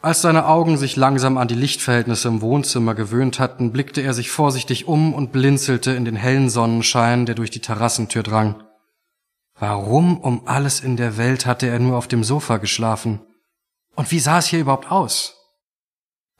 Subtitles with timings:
[0.05, 4.31] Als seine Augen sich langsam an die Lichtverhältnisse im Wohnzimmer gewöhnt hatten, blickte er sich
[4.31, 8.63] vorsichtig um und blinzelte in den hellen Sonnenschein, der durch die Terrassentür drang.
[9.59, 13.23] Warum um alles in der Welt hatte er nur auf dem Sofa geschlafen?
[13.97, 15.37] Und wie sah es hier überhaupt aus?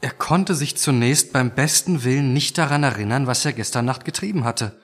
[0.03, 4.45] Er konnte sich zunächst beim besten Willen nicht daran erinnern, was er gestern Nacht getrieben
[4.45, 4.79] hatte.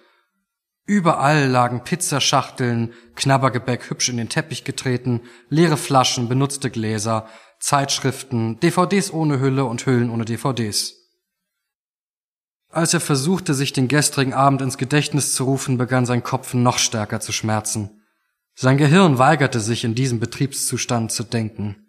[0.86, 7.28] Überall lagen Pizzaschachteln, Knabbergebäck hübsch in den Teppich getreten, leere Flaschen, benutzte Gläser,
[7.60, 10.96] Zeitschriften, DVDs ohne Hülle und Hüllen ohne DVDs.
[12.70, 16.78] Als er versuchte, sich den gestrigen Abend ins Gedächtnis zu rufen, begann sein Kopf noch
[16.78, 18.02] stärker zu schmerzen.
[18.54, 21.86] Sein Gehirn weigerte sich, in diesem Betriebszustand zu denken.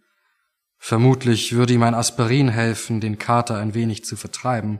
[0.78, 4.80] Vermutlich würde ihm ein Aspirin helfen, den Kater ein wenig zu vertreiben,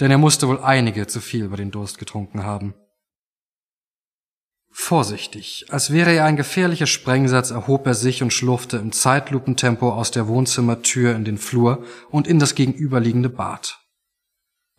[0.00, 2.74] denn er musste wohl einige zu viel über den Durst getrunken haben.
[4.76, 10.10] Vorsichtig, als wäre er ein gefährlicher Sprengsatz, erhob er sich und schlurfte im Zeitlupentempo aus
[10.10, 13.78] der Wohnzimmertür in den Flur und in das gegenüberliegende Bad.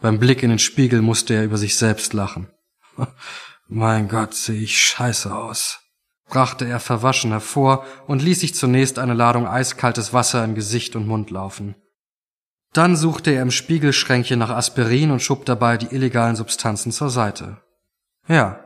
[0.01, 2.49] Beim Blick in den Spiegel musste er über sich selbst lachen.
[3.67, 5.79] mein Gott, sehe ich scheiße aus,
[6.27, 11.07] brachte er verwaschen hervor und ließ sich zunächst eine Ladung eiskaltes Wasser in Gesicht und
[11.07, 11.73] Mund laufen.
[12.73, 17.61] Dann suchte er im Spiegelschränkchen nach Aspirin und schob dabei die illegalen Substanzen zur Seite.
[18.27, 18.64] Ja,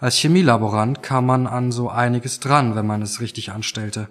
[0.00, 4.08] als Chemielaborant kam man an so einiges dran, wenn man es richtig anstellte.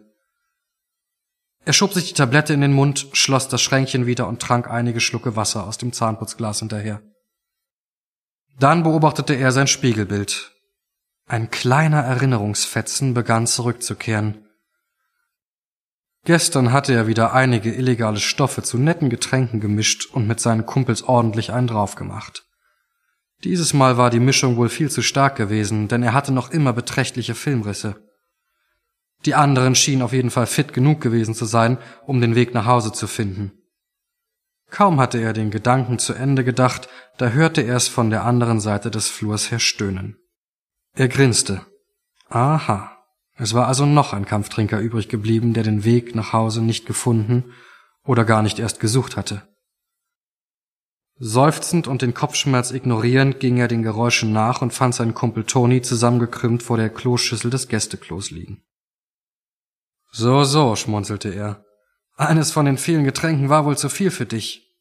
[1.65, 4.99] Er schob sich die Tablette in den Mund, schloss das Schränkchen wieder und trank einige
[4.99, 7.01] Schlucke Wasser aus dem Zahnputzglas hinterher.
[8.59, 10.51] Dann beobachtete er sein Spiegelbild.
[11.27, 14.45] Ein kleiner Erinnerungsfetzen begann zurückzukehren.
[16.25, 21.03] Gestern hatte er wieder einige illegale Stoffe zu netten Getränken gemischt und mit seinen Kumpels
[21.03, 22.48] ordentlich einen draufgemacht.
[23.43, 26.73] Dieses Mal war die Mischung wohl viel zu stark gewesen, denn er hatte noch immer
[26.73, 27.95] beträchtliche Filmrisse.
[29.25, 32.65] Die anderen schienen auf jeden Fall fit genug gewesen zu sein, um den Weg nach
[32.65, 33.51] Hause zu finden.
[34.69, 38.59] Kaum hatte er den Gedanken zu Ende gedacht, da hörte er es von der anderen
[38.59, 40.17] Seite des Flurs her stöhnen.
[40.93, 41.65] Er grinste.
[42.29, 42.97] Aha,
[43.35, 47.53] es war also noch ein Kampftrinker übrig geblieben, der den Weg nach Hause nicht gefunden
[48.05, 49.47] oder gar nicht erst gesucht hatte.
[51.21, 55.81] Seufzend und den Kopfschmerz ignorierend ging er den Geräuschen nach und fand seinen Kumpel Toni
[55.81, 58.63] zusammengekrümmt vor der Kloschüssel des Gästeklos liegen.
[60.11, 61.65] So, so, schmunzelte er.
[62.15, 64.73] Eines von den vielen Getränken war wohl zu viel für dich.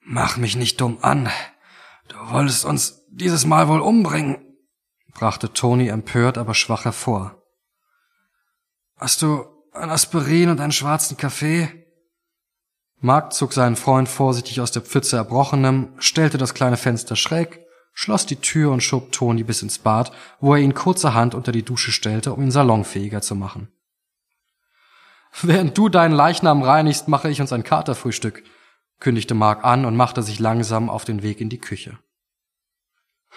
[0.00, 1.28] Mach mich nicht dumm an.
[2.08, 4.38] Du wolltest uns dieses Mal wohl umbringen,
[5.14, 7.42] brachte Toni empört, aber schwach hervor.
[8.96, 11.79] Hast du ein Aspirin und einen schwarzen Kaffee?
[13.00, 18.26] Mark zog seinen Freund vorsichtig aus der Pfütze Erbrochenem, stellte das kleine Fenster schräg, schloss
[18.26, 21.92] die Tür und schob Toni bis ins Bad, wo er ihn kurzerhand unter die Dusche
[21.92, 23.72] stellte, um ihn salonfähiger zu machen.
[25.42, 28.42] Während du deinen Leichnam reinigst, mache ich uns ein Katerfrühstück,
[28.98, 31.98] kündigte Mark an und machte sich langsam auf den Weg in die Küche.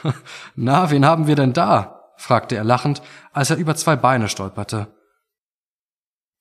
[0.56, 2.12] Na, wen haben wir denn da?
[2.18, 3.02] fragte er lachend,
[3.32, 4.94] als er über zwei Beine stolperte.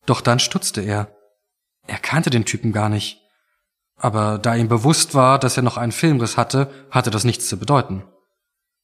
[0.06, 1.14] Doch dann stutzte er.
[1.86, 3.20] Er kannte den Typen gar nicht.
[3.96, 7.58] Aber da ihm bewusst war, dass er noch einen Filmriss hatte, hatte das nichts zu
[7.58, 8.04] bedeuten.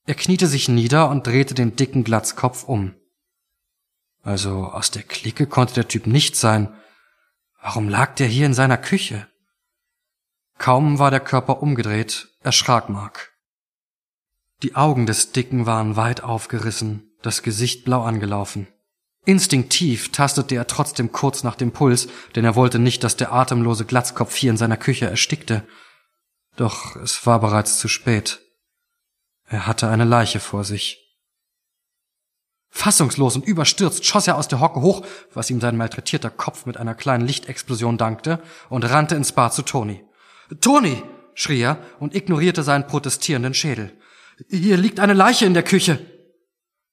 [0.06, 2.94] Er kniete sich nieder und drehte den dicken Glatzkopf um.
[4.22, 6.74] Also aus der Clique konnte der Typ nicht sein.
[7.60, 9.28] Warum lag der hier in seiner Küche?
[10.58, 13.32] Kaum war der Körper umgedreht, erschrak Mark.
[14.62, 18.66] Die Augen des Dicken waren weit aufgerissen, das Gesicht blau angelaufen.
[19.28, 23.84] Instinktiv tastete er trotzdem kurz nach dem Puls, denn er wollte nicht, dass der atemlose
[23.84, 25.64] Glatzkopf hier in seiner Küche erstickte.
[26.56, 28.40] Doch es war bereits zu spät.
[29.44, 31.14] Er hatte eine Leiche vor sich.
[32.70, 35.04] Fassungslos und überstürzt schoss er aus der Hocke hoch,
[35.34, 39.60] was ihm sein malträtierter Kopf mit einer kleinen Lichtexplosion dankte, und rannte ins Bad zu
[39.60, 40.06] Toni.
[40.62, 41.02] Toni!
[41.34, 43.92] schrie er und ignorierte seinen protestierenden Schädel.
[44.48, 46.17] Hier liegt eine Leiche in der Küche.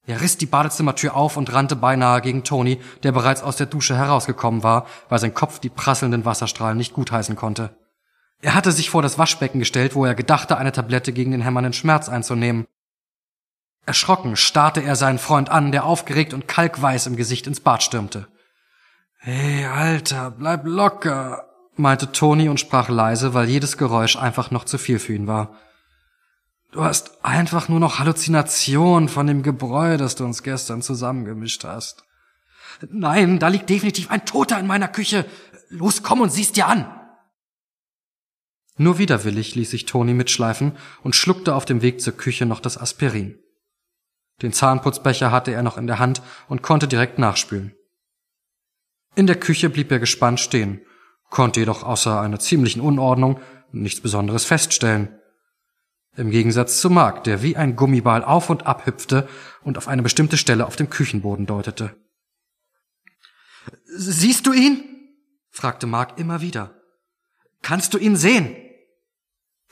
[0.07, 3.97] Er riss die Badezimmertür auf und rannte beinahe gegen Toni, der bereits aus der Dusche
[3.97, 7.75] herausgekommen war, weil sein Kopf die prasselnden Wasserstrahlen nicht gutheißen konnte.
[8.41, 11.73] Er hatte sich vor das Waschbecken gestellt, wo er gedachte, eine Tablette gegen den hämmernden
[11.73, 12.65] Schmerz einzunehmen.
[13.87, 18.27] Erschrocken starrte er seinen Freund an, der aufgeregt und kalkweiß im Gesicht ins Bad stürmte.
[19.17, 24.77] Hey, Alter, bleib locker, meinte Toni und sprach leise, weil jedes Geräusch einfach noch zu
[24.77, 25.55] viel für ihn war.
[26.75, 32.03] Du hast einfach nur noch Halluzination von dem Gebräu, das du uns gestern zusammengemischt hast.
[32.89, 35.23] Nein, da liegt definitiv ein Toter in meiner Küche.
[35.69, 36.85] Los, komm und sieh's dir an.
[38.75, 42.77] Nur widerwillig ließ sich Toni mitschleifen und schluckte auf dem Weg zur Küche noch das
[42.77, 43.39] Aspirin.
[44.41, 47.73] Den Zahnputzbecher hatte er noch in der Hand und konnte direkt nachspülen.
[49.15, 50.81] In der Küche blieb er gespannt stehen,
[51.29, 53.39] konnte jedoch außer einer ziemlichen Unordnung
[53.71, 55.17] nichts Besonderes feststellen.
[56.17, 59.27] Im Gegensatz zu Mark, der wie ein Gummiball auf und ab hüpfte
[59.63, 61.95] und auf eine bestimmte Stelle auf dem Küchenboden deutete.
[63.85, 64.83] Siehst du ihn?
[65.49, 66.73] fragte Mark immer wieder.
[67.61, 68.55] Kannst du ihn sehen?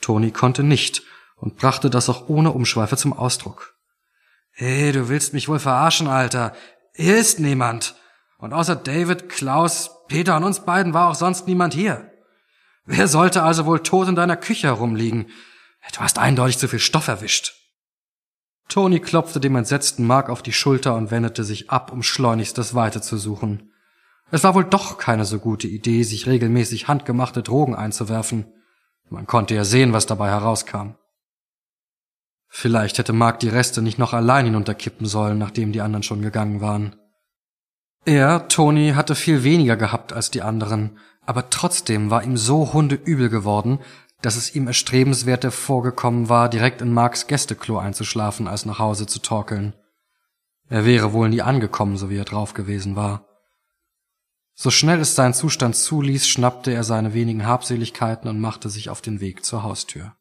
[0.00, 1.02] Toni konnte nicht
[1.36, 3.74] und brachte das auch ohne Umschweife zum Ausdruck.
[4.50, 6.54] Hey, du willst mich wohl verarschen, Alter.
[6.94, 7.96] Hier ist niemand.
[8.38, 12.10] Und außer David, Klaus, Peter und uns beiden war auch sonst niemand hier.
[12.84, 15.26] Wer sollte also wohl tot in deiner Küche herumliegen?
[15.92, 17.54] Du hast eindeutig zu viel Stoff erwischt.
[18.68, 22.74] Tony klopfte dem entsetzten Mark auf die Schulter und wendete sich ab, um schleunigst das
[22.74, 23.72] Weite zu suchen.
[24.30, 28.52] Es war wohl doch keine so gute Idee, sich regelmäßig handgemachte Drogen einzuwerfen.
[29.10, 30.94] Man konnte ja sehen, was dabei herauskam.
[32.48, 36.60] Vielleicht hätte Mark die Reste nicht noch allein hinunterkippen sollen, nachdem die anderen schon gegangen
[36.60, 36.96] waren.
[38.04, 43.28] Er, Tony, hatte viel weniger gehabt als die anderen, aber trotzdem war ihm so hundeübel
[43.28, 43.80] geworden,
[44.24, 49.18] dass es ihm erstrebenswerter vorgekommen war, direkt in Marks Gästeklo einzuschlafen, als nach Hause zu
[49.18, 49.74] torkeln.
[50.70, 53.28] Er wäre wohl nie angekommen, so wie er drauf gewesen war.
[54.54, 59.02] So schnell es sein Zustand zuließ, schnappte er seine wenigen Habseligkeiten und machte sich auf
[59.02, 60.16] den Weg zur Haustür.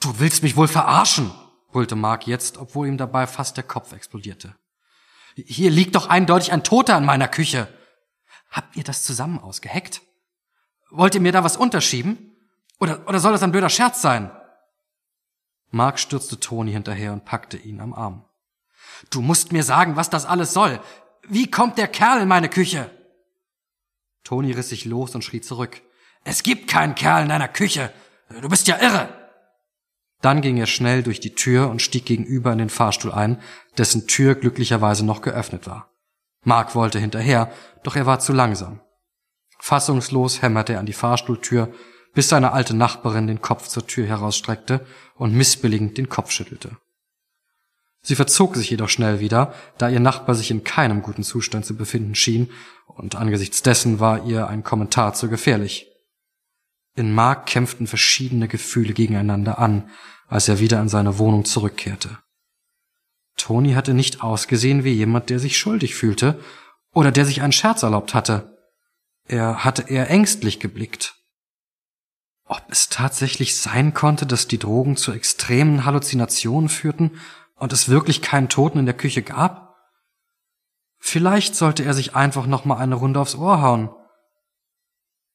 [0.00, 1.30] Du willst mich wohl verarschen,
[1.72, 4.54] brüllte Mark jetzt, obwohl ihm dabei fast der Kopf explodierte.
[5.34, 7.68] Hier liegt doch eindeutig ein Toter in meiner Küche.
[8.50, 10.00] Habt ihr das zusammen ausgeheckt?
[10.90, 12.36] Wollt ihr mir da was unterschieben?
[12.80, 14.30] Oder, oder soll das ein blöder Scherz sein?
[15.70, 18.24] Mark stürzte Toni hinterher und packte ihn am Arm.
[19.10, 20.80] Du musst mir sagen, was das alles soll.
[21.28, 22.90] Wie kommt der Kerl in meine Küche?
[24.24, 25.82] Toni riss sich los und schrie zurück.
[26.24, 27.92] Es gibt keinen Kerl in deiner Küche.
[28.40, 29.08] Du bist ja irre.
[30.20, 33.40] Dann ging er schnell durch die Tür und stieg gegenüber in den Fahrstuhl ein,
[33.76, 35.92] dessen Tür glücklicherweise noch geöffnet war.
[36.42, 37.52] Mark wollte hinterher,
[37.84, 38.80] doch er war zu langsam.
[39.60, 41.72] Fassungslos hämmerte er an die Fahrstuhltür
[42.14, 44.84] bis seine alte Nachbarin den Kopf zur Tür herausstreckte
[45.14, 46.76] und missbilligend den Kopf schüttelte.
[48.02, 51.76] Sie verzog sich jedoch schnell wieder, da ihr Nachbar sich in keinem guten Zustand zu
[51.76, 52.50] befinden schien,
[52.86, 55.86] und angesichts dessen war ihr ein Kommentar zu gefährlich.
[56.94, 59.88] In Mark kämpften verschiedene Gefühle gegeneinander an,
[60.26, 62.18] als er wieder in seine Wohnung zurückkehrte.
[63.36, 66.40] Toni hatte nicht ausgesehen wie jemand, der sich schuldig fühlte
[66.92, 68.58] oder der sich einen Scherz erlaubt hatte.
[69.26, 71.14] Er hatte eher ängstlich geblickt.
[72.50, 77.20] Ob es tatsächlich sein konnte, dass die Drogen zu extremen Halluzinationen führten
[77.56, 79.76] und es wirklich keinen Toten in der Küche gab?
[80.98, 83.90] Vielleicht sollte er sich einfach noch mal eine Runde aufs Ohr hauen.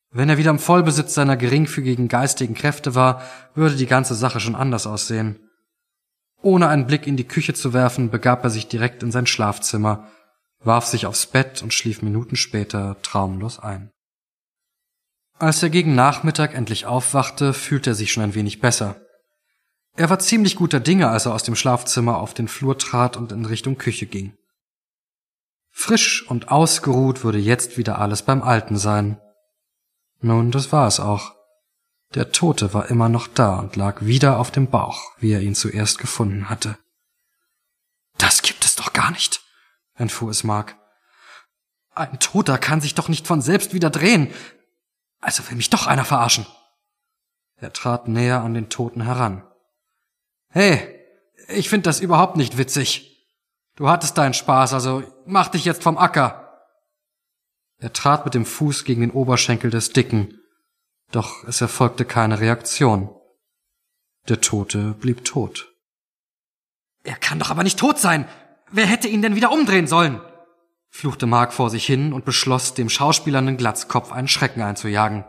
[0.10, 3.22] Wenn er wieder im Vollbesitz seiner geringfügigen geistigen Kräfte war,
[3.54, 5.40] würde die ganze Sache schon anders aussehen.
[6.42, 10.08] Ohne einen Blick in die Küche zu werfen, begab er sich direkt in sein Schlafzimmer,
[10.60, 13.92] warf sich aufs Bett und schlief Minuten später traumlos ein.
[15.40, 18.96] Als er gegen Nachmittag endlich aufwachte, fühlte er sich schon ein wenig besser.
[19.96, 23.32] Er war ziemlich guter Dinge, als er aus dem Schlafzimmer auf den Flur trat und
[23.32, 24.36] in Richtung Küche ging.
[25.70, 29.20] Frisch und ausgeruht würde jetzt wieder alles beim Alten sein.
[30.22, 31.36] Nun, das war es auch.
[32.14, 35.56] Der Tote war immer noch da und lag wieder auf dem Bauch, wie er ihn
[35.56, 36.78] zuerst gefunden hatte.
[38.18, 39.42] Das gibt es doch gar nicht,
[39.96, 40.78] entfuhr es Mark.
[41.96, 44.32] Ein Toter kann sich doch nicht von selbst wieder drehen.
[45.24, 46.46] Also will mich doch einer verarschen.
[47.56, 49.48] Er trat näher an den Toten heran.
[50.50, 51.00] Hey,
[51.48, 53.26] ich find das überhaupt nicht witzig.
[53.76, 56.62] Du hattest deinen Spaß, also mach dich jetzt vom Acker.
[57.78, 60.40] Er trat mit dem Fuß gegen den Oberschenkel des Dicken,
[61.12, 63.10] doch es erfolgte keine Reaktion.
[64.28, 65.74] Der Tote blieb tot.
[67.04, 68.28] Er kann doch aber nicht tot sein.
[68.72, 70.22] Wer hätte ihn denn wieder umdrehen sollen?
[70.94, 75.26] Fluchte Mark vor sich hin und beschloss, dem schauspielernden Glatzkopf einen Schrecken einzujagen.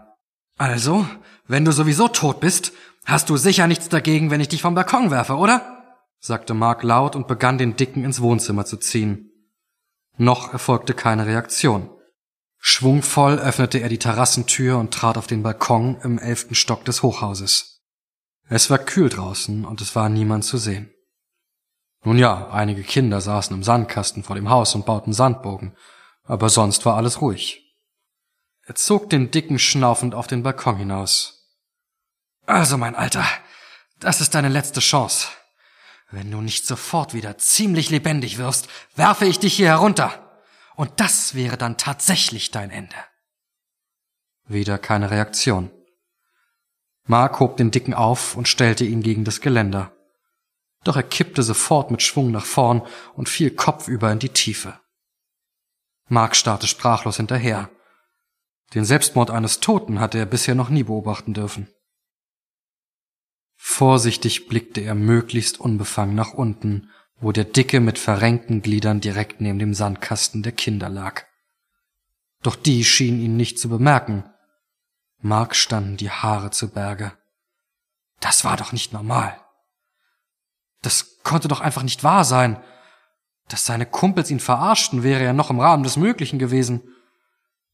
[0.58, 1.08] Also,
[1.48, 2.72] wenn du sowieso tot bist,
[3.06, 5.82] hast du sicher nichts dagegen, wenn ich dich vom Balkon werfe, oder?
[6.20, 9.30] sagte Mark laut und begann den Dicken ins Wohnzimmer zu ziehen.
[10.16, 11.90] Noch erfolgte keine Reaktion.
[12.58, 17.82] Schwungvoll öffnete er die Terrassentür und trat auf den Balkon im elften Stock des Hochhauses.
[18.48, 20.93] Es war kühl draußen und es war niemand zu sehen.
[22.04, 25.74] Nun ja, einige Kinder saßen im Sandkasten vor dem Haus und bauten Sandbogen,
[26.24, 27.74] aber sonst war alles ruhig.
[28.66, 31.50] Er zog den Dicken schnaufend auf den Balkon hinaus.
[32.46, 33.24] Also, mein Alter,
[34.00, 35.28] das ist deine letzte Chance.
[36.10, 40.42] Wenn du nicht sofort wieder ziemlich lebendig wirst, werfe ich dich hier herunter.
[40.76, 42.96] Und das wäre dann tatsächlich dein Ende.
[44.46, 45.70] Wieder keine Reaktion.
[47.06, 49.92] Mark hob den Dicken auf und stellte ihn gegen das Geländer.
[50.84, 52.82] Doch er kippte sofort mit Schwung nach vorn
[53.14, 54.78] und fiel kopfüber in die Tiefe.
[56.08, 57.70] Mark starrte sprachlos hinterher.
[58.74, 61.68] Den Selbstmord eines Toten hatte er bisher noch nie beobachten dürfen.
[63.56, 69.58] Vorsichtig blickte er möglichst unbefangen nach unten, wo der Dicke mit verrenkten Gliedern direkt neben
[69.58, 71.24] dem Sandkasten der Kinder lag.
[72.42, 74.24] Doch die schienen ihn nicht zu bemerken.
[75.20, 77.16] Mark standen die Haare zu Berge.
[78.20, 79.40] Das war doch nicht normal.
[80.84, 82.62] Das konnte doch einfach nicht wahr sein.
[83.48, 86.82] Dass seine Kumpels ihn verarschten, wäre ja noch im Rahmen des Möglichen gewesen.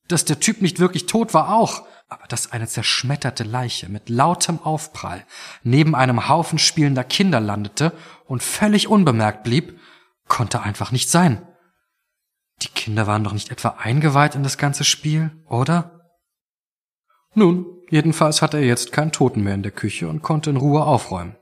[0.06, 4.60] Dass der Typ nicht wirklich tot war auch, aber dass eine zerschmetterte Leiche mit lautem
[4.62, 5.24] Aufprall
[5.62, 7.92] neben einem Haufen spielender Kinder landete
[8.26, 9.78] und völlig unbemerkt blieb,
[10.28, 11.46] konnte einfach nicht sein.
[12.62, 16.12] Die Kinder waren doch nicht etwa eingeweiht in das ganze Spiel, oder?
[17.34, 20.84] Nun, jedenfalls hatte er jetzt keinen Toten mehr in der Küche und konnte in Ruhe
[20.84, 21.36] aufräumen.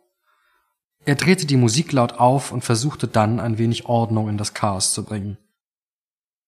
[1.09, 4.93] Er drehte die Musik laut auf und versuchte dann ein wenig Ordnung in das Chaos
[4.93, 5.39] zu bringen.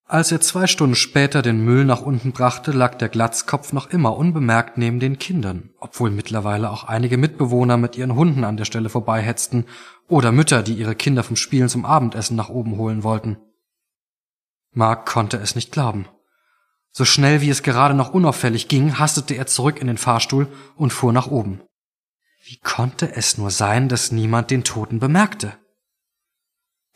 [0.05, 4.19] Als er zwei Stunden später den Müll nach unten brachte, lag der Glatzkopf noch immer
[4.19, 8.91] unbemerkt neben den Kindern, obwohl mittlerweile auch einige Mitbewohner mit ihren Hunden an der Stelle
[8.91, 9.65] vorbeihetzten
[10.09, 13.39] oder Mütter, die ihre Kinder vom Spielen zum Abendessen nach oben holen wollten.
[14.73, 16.05] Mark konnte es nicht glauben.
[16.91, 20.93] So schnell wie es gerade noch unauffällig ging, hastete er zurück in den Fahrstuhl und
[20.93, 21.63] fuhr nach oben.
[22.51, 25.57] Wie konnte es nur sein, dass niemand den Toten bemerkte?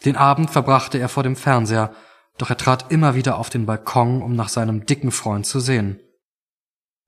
[0.05, 1.95] Den Abend verbrachte er vor dem Fernseher,
[2.39, 6.01] doch er trat immer wieder auf den Balkon, um nach seinem dicken Freund zu sehen.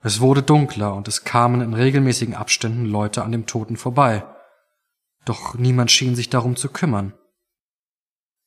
[0.00, 4.24] Es wurde dunkler und es kamen in regelmäßigen Abständen Leute an dem Toten vorbei.
[5.24, 7.14] Doch niemand schien sich darum zu kümmern.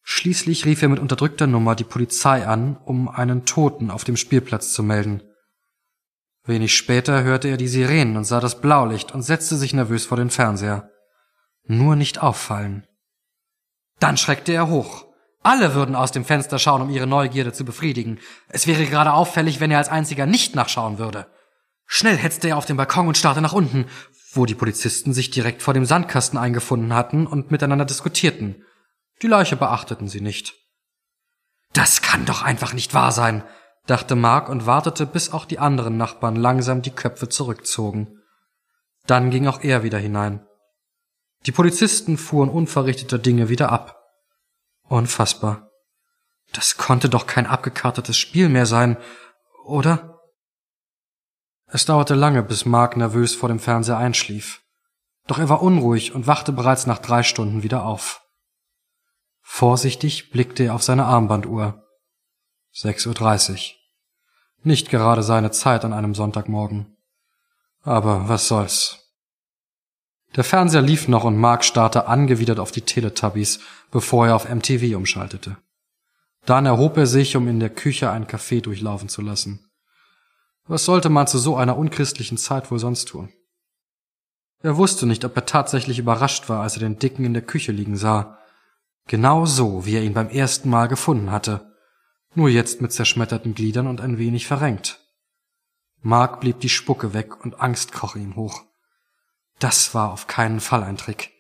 [0.04, 4.72] Schließlich rief er mit unterdrückter Nummer die Polizei an, um einen Toten auf dem Spielplatz
[4.72, 5.29] zu melden.
[6.50, 10.18] Wenig später hörte er die Sirenen und sah das Blaulicht und setzte sich nervös vor
[10.18, 10.90] den Fernseher.
[11.68, 12.88] Nur nicht auffallen.
[14.00, 15.06] Dann schreckte er hoch.
[15.44, 18.20] Alle würden aus dem Fenster schauen, um ihre Neugierde zu befriedigen.
[18.48, 21.28] Es wäre gerade auffällig, wenn er als einziger nicht nachschauen würde.
[21.86, 23.86] Schnell hetzte er auf den Balkon und starrte nach unten,
[24.34, 28.64] wo die Polizisten sich direkt vor dem Sandkasten eingefunden hatten und miteinander diskutierten.
[29.22, 30.56] Die Leiche beachteten sie nicht.
[31.74, 33.44] Das kann doch einfach nicht wahr sein,
[33.90, 38.20] dachte Mark und wartete, bis auch die anderen Nachbarn langsam die Köpfe zurückzogen.
[39.08, 40.46] Dann ging auch er wieder hinein.
[41.46, 44.00] Die Polizisten fuhren unverrichteter Dinge wieder ab.
[44.84, 45.72] Unfassbar.
[46.54, 48.98] Das konnte doch kein abgekartetes Spiel mehr sein,
[49.66, 50.20] oder?
[51.68, 54.62] Es dauerte lange, bis Mark nervös vor dem Fernseher einschlief.
[55.28, 58.24] Doch er war unruhig und wachte bereits nach drei Stunden wieder auf.
[59.42, 61.88] Vorsichtig blickte er auf seine Armbanduhr.
[62.76, 63.79] 6.30 Uhr.
[64.64, 66.98] Nicht gerade seine Zeit an einem Sonntagmorgen.
[67.82, 69.16] Aber was soll's.
[70.36, 74.96] Der Fernseher lief noch und Mark starrte angewidert auf die Teletubbies, bevor er auf MTV
[74.96, 75.58] umschaltete.
[76.46, 79.66] Dann erhob er sich, um in der Küche einen Kaffee durchlaufen zu lassen.
[80.68, 83.30] Was sollte man zu so einer unchristlichen Zeit wohl sonst tun?
[84.62, 87.72] Er wusste nicht, ob er tatsächlich überrascht war, als er den Dicken in der Küche
[87.72, 88.38] liegen sah.
[89.08, 91.69] Genau so, wie er ihn beim ersten Mal gefunden hatte
[92.36, 95.00] nur jetzt mit zerschmetterten Gliedern und ein wenig verrenkt.
[96.02, 98.64] Mark blieb die Spucke weg und Angst kroch ihm hoch.
[99.60, 101.32] Das war auf keinen Fall ein Trick.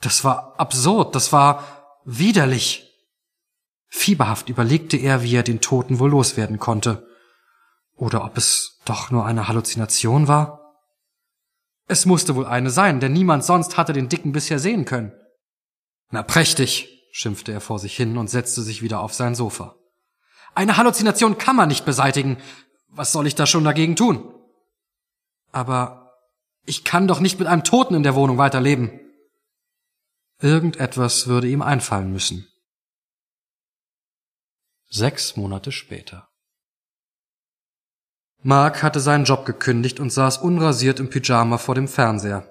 [0.00, 2.86] Das war absurd, das war widerlich.
[3.88, 7.06] Fieberhaft überlegte er, wie er den Toten wohl loswerden konnte.
[7.96, 10.60] Oder ob es doch nur eine Halluzination war?
[11.86, 15.12] Es musste wohl eine sein, denn niemand sonst hatte den Dicken bisher sehen können.
[16.10, 19.74] Na prächtig, schimpfte er vor sich hin und setzte sich wieder auf sein Sofa.
[20.54, 22.38] Eine Halluzination kann man nicht beseitigen.
[22.88, 24.34] Was soll ich da schon dagegen tun?
[25.52, 26.18] Aber
[26.66, 29.00] ich kann doch nicht mit einem Toten in der Wohnung weiterleben.
[30.40, 32.48] Irgendetwas würde ihm einfallen müssen.
[34.88, 36.28] Sechs Monate später.
[38.42, 42.48] Mark hatte seinen Job gekündigt und saß unrasiert im Pyjama vor dem Fernseher.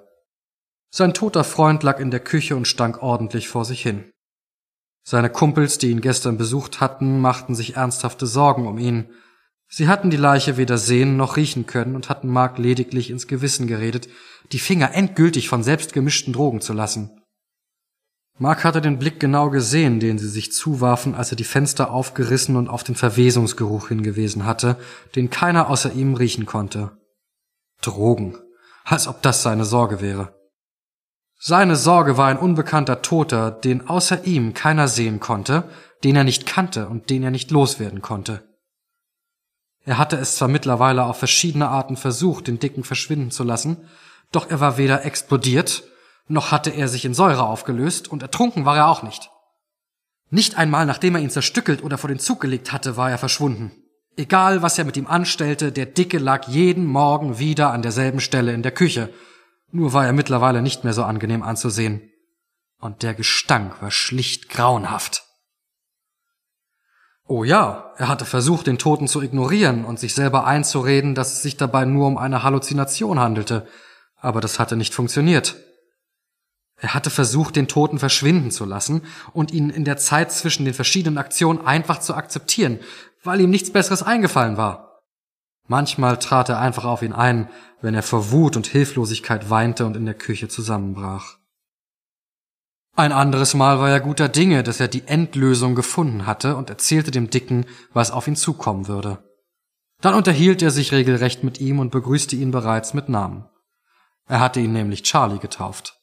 [0.91, 4.11] Sein toter Freund lag in der Küche und stank ordentlich vor sich hin.
[5.09, 9.09] Seine Kumpels, die ihn gestern besucht hatten, machten sich ernsthafte Sorgen um ihn.
[9.67, 13.65] Sie hatten die Leiche weder sehen noch riechen können und hatten Mark lediglich ins Gewissen
[13.65, 14.07] geredet,
[14.51, 17.23] die Finger endgültig von selbstgemischten Drogen zu lassen.
[18.37, 22.55] Mark hatte den Blick genau gesehen, den sie sich zuwarfen, als er die Fenster aufgerissen
[22.55, 24.77] und auf den Verwesungsgeruch hingewiesen hatte,
[25.15, 26.91] den keiner außer ihm riechen konnte.
[27.81, 28.37] Drogen.
[28.83, 30.38] Als ob das seine Sorge wäre.
[31.41, 35.63] Seine Sorge war ein unbekannter Toter, den außer ihm keiner sehen konnte,
[36.03, 38.43] den er nicht kannte und den er nicht loswerden konnte.
[39.85, 43.87] Er hatte es zwar mittlerweile auf verschiedene Arten versucht, den Dicken verschwinden zu lassen,
[44.31, 45.83] doch er war weder explodiert
[46.29, 49.31] noch hatte er sich in Säure aufgelöst und ertrunken war er auch nicht.
[50.29, 53.71] Nicht einmal nachdem er ihn zerstückelt oder vor den Zug gelegt hatte, war er verschwunden.
[54.15, 58.53] Egal, was er mit ihm anstellte, der Dicke lag jeden Morgen wieder an derselben Stelle
[58.53, 59.09] in der Küche,
[59.71, 62.11] nur war er mittlerweile nicht mehr so angenehm anzusehen.
[62.79, 65.25] Und der Gestank war schlicht grauenhaft.
[67.27, 71.43] Oh ja, er hatte versucht, den Toten zu ignorieren und sich selber einzureden, dass es
[71.43, 73.67] sich dabei nur um eine Halluzination handelte,
[74.15, 75.55] aber das hatte nicht funktioniert.
[76.77, 80.73] Er hatte versucht, den Toten verschwinden zu lassen und ihn in der Zeit zwischen den
[80.73, 82.79] verschiedenen Aktionen einfach zu akzeptieren,
[83.23, 84.88] weil ihm nichts Besseres eingefallen war.
[85.69, 87.47] Manchmal trat er einfach auf ihn ein,
[87.79, 91.37] wenn er vor Wut und Hilflosigkeit weinte und in der Küche zusammenbrach.
[92.95, 97.11] Ein anderes Mal war er guter Dinge, dass er die Endlösung gefunden hatte und erzählte
[97.11, 99.23] dem Dicken, was auf ihn zukommen würde.
[100.01, 103.45] Dann unterhielt er sich regelrecht mit ihm und begrüßte ihn bereits mit Namen.
[104.27, 106.01] Er hatte ihn nämlich Charlie getauft.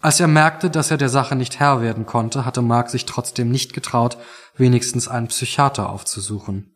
[0.00, 3.50] Als er merkte, dass er der Sache nicht Herr werden konnte, hatte Mark sich trotzdem
[3.50, 4.16] nicht getraut,
[4.56, 6.71] wenigstens einen Psychiater aufzusuchen.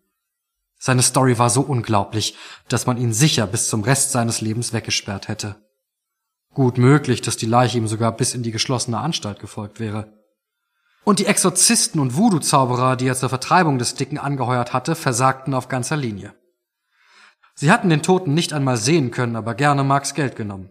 [0.78, 2.36] Seine Story war so unglaublich,
[2.68, 5.56] dass man ihn sicher bis zum Rest seines Lebens weggesperrt hätte.
[6.52, 10.12] Gut möglich, dass die Leiche ihm sogar bis in die geschlossene Anstalt gefolgt wäre.
[11.04, 15.68] Und die Exorzisten und Voodoo-Zauberer, die er zur Vertreibung des Dicken angeheuert hatte, versagten auf
[15.68, 16.34] ganzer Linie.
[17.54, 20.70] Sie hatten den Toten nicht einmal sehen können, aber gerne Marks Geld genommen.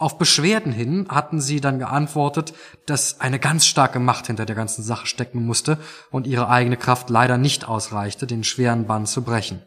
[0.00, 2.54] Auf Beschwerden hin hatten sie dann geantwortet,
[2.86, 5.76] dass eine ganz starke Macht hinter der ganzen Sache stecken musste
[6.12, 9.60] und ihre eigene Kraft leider nicht ausreichte, den schweren Bann zu brechen.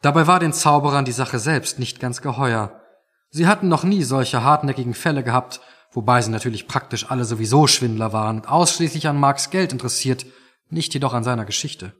[0.00, 2.80] Dabei war den Zauberern die Sache selbst nicht ganz geheuer.
[3.28, 5.60] Sie hatten noch nie solche hartnäckigen Fälle gehabt,
[5.92, 10.24] wobei sie natürlich praktisch alle sowieso Schwindler waren und ausschließlich an Marks Geld interessiert,
[10.70, 11.92] nicht jedoch an seiner Geschichte.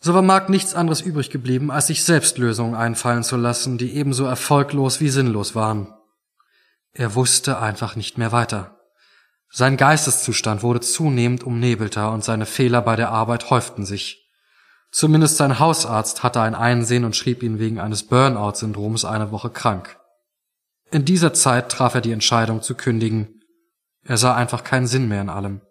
[0.00, 3.94] So war Mark nichts anderes übrig geblieben, als sich selbst Lösungen einfallen zu lassen, die
[3.94, 5.94] ebenso erfolglos wie sinnlos waren.
[6.94, 8.78] Er wusste einfach nicht mehr weiter.
[9.50, 14.30] Sein Geisteszustand wurde zunehmend umnebelter und seine Fehler bei der Arbeit häuften sich.
[14.90, 19.98] Zumindest sein Hausarzt hatte ein Einsehen und schrieb ihn wegen eines Burnout-Syndroms eine Woche krank.
[20.90, 23.40] In dieser Zeit traf er die Entscheidung zu kündigen.
[24.04, 25.62] Er sah einfach keinen Sinn mehr in allem.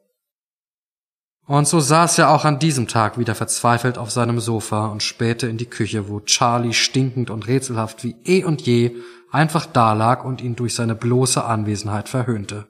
[1.45, 5.47] Und so saß er auch an diesem Tag wieder verzweifelt auf seinem Sofa und spähte
[5.47, 8.95] in die Küche, wo Charlie stinkend und rätselhaft wie eh und je
[9.31, 12.67] einfach dalag und ihn durch seine bloße Anwesenheit verhöhnte.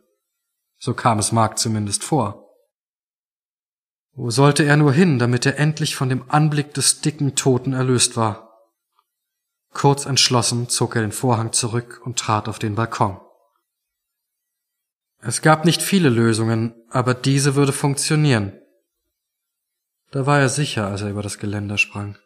[0.78, 2.48] So kam es Mark zumindest vor.
[4.14, 8.18] Wo sollte er nur hin, damit er endlich von dem Anblick des dicken Toten erlöst
[8.18, 8.52] war?
[9.74, 13.20] Kurz entschlossen zog er den Vorhang zurück und trat auf den Balkon.
[15.20, 18.60] Es gab nicht viele Lösungen, aber diese würde funktionieren.
[20.10, 22.18] Da war er sicher, als er über das Geländer sprang.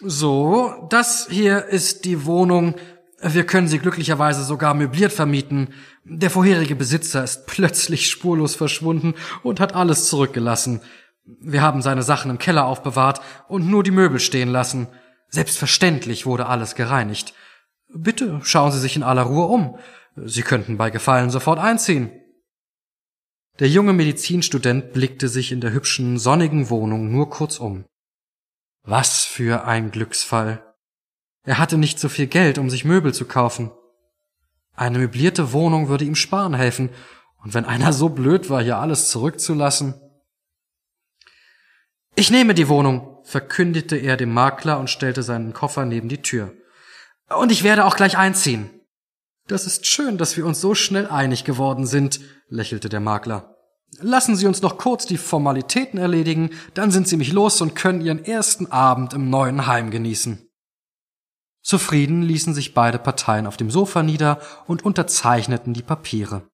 [0.00, 2.74] So, das hier ist die Wohnung.
[3.22, 5.74] Wir können sie glücklicherweise sogar möbliert vermieten.
[6.04, 10.80] Der vorherige Besitzer ist plötzlich spurlos verschwunden und hat alles zurückgelassen.
[11.24, 14.88] Wir haben seine Sachen im Keller aufbewahrt und nur die Möbel stehen lassen.
[15.28, 17.34] Selbstverständlich wurde alles gereinigt.
[17.94, 19.78] Bitte schauen Sie sich in aller Ruhe um.
[20.16, 22.10] Sie könnten bei Gefallen sofort einziehen.
[23.60, 27.84] Der junge Medizinstudent blickte sich in der hübschen, sonnigen Wohnung nur kurz um.
[28.84, 30.74] Was für ein Glücksfall.
[31.44, 33.70] Er hatte nicht so viel Geld, um sich Möbel zu kaufen.
[34.74, 36.90] Eine möblierte Wohnung würde ihm sparen helfen,
[37.44, 39.94] Und wenn einer so blöd war, hier alles zurückzulassen.
[42.14, 46.54] Ich nehme die Wohnung, verkündete er dem Makler und stellte seinen Koffer neben die Tür.
[47.36, 48.70] Und ich werde auch gleich einziehen.
[49.48, 53.51] Das ist schön, dass wir uns so schnell einig geworden sind, lächelte der Makler.
[54.00, 58.00] Lassen Sie uns noch kurz die Formalitäten erledigen, dann sind Sie mich los und können
[58.00, 60.48] Ihren ersten Abend im neuen Heim genießen.
[61.62, 66.48] Zufrieden ließen sich beide Parteien auf dem Sofa nieder und unterzeichneten die Papiere.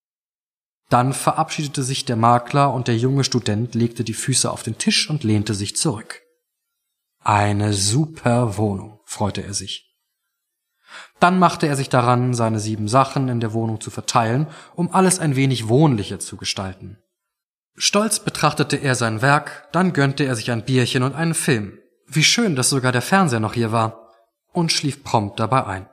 [0.90, 5.08] Dann verabschiedete sich der Makler und der junge Student legte die Füße auf den Tisch
[5.08, 6.22] und lehnte sich zurück.
[7.22, 9.96] Eine super Wohnung, freute er sich.
[11.20, 15.18] Dann machte er sich daran, seine sieben Sachen in der Wohnung zu verteilen, um alles
[15.18, 16.98] ein wenig wohnlicher zu gestalten.
[17.78, 21.78] Stolz betrachtete er sein Werk, dann gönnte er sich ein Bierchen und einen Film.
[22.06, 24.08] Wie schön, dass sogar der Fernseher noch hier war,
[24.52, 25.88] und schlief prompt dabei ein.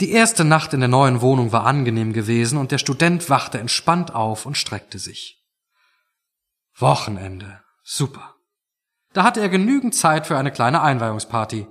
[0.00, 4.14] Die erste Nacht in der neuen Wohnung war angenehm gewesen und der Student wachte entspannt
[4.14, 5.44] auf und streckte sich.
[6.76, 7.60] Wochenende.
[7.82, 8.34] Super.
[9.12, 11.68] Da hatte er genügend Zeit für eine kleine Einweihungsparty.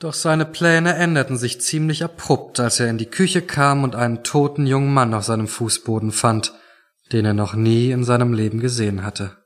[0.00, 4.22] Doch seine Pläne änderten sich ziemlich abrupt, als er in die Küche kam und einen
[4.22, 6.52] toten jungen Mann auf seinem Fußboden fand,
[7.12, 9.37] den er noch nie in seinem Leben gesehen hatte.